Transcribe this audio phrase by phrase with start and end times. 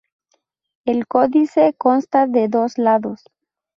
[0.83, 3.21] El códice consta de dos lados.